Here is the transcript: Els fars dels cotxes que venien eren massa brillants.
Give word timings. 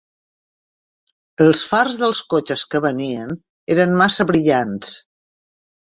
Els 1.45 1.61
fars 1.73 1.99
dels 2.03 2.23
cotxes 2.35 2.63
que 2.73 2.83
venien 2.87 3.37
eren 3.77 3.97
massa 4.03 4.27
brillants. 4.33 4.99